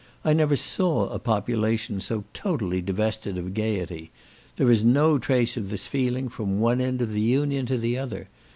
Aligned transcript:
I 0.25 0.33
never 0.33 0.55
saw 0.55 1.09
a 1.09 1.19
population 1.19 2.01
so 2.01 2.23
totally 2.33 2.81
divested 2.81 3.37
of 3.37 3.53
gaiety; 3.53 4.09
there 4.55 4.71
is 4.71 4.83
no 4.83 5.19
trace 5.19 5.57
of 5.57 5.69
this 5.69 5.85
feeling 5.85 6.27
from 6.27 6.59
one 6.59 6.81
end 6.81 7.03
of 7.03 7.11
the 7.11 7.21
Union 7.21 7.67
to 7.67 7.77
the 7.77 7.99
other. 7.99 8.27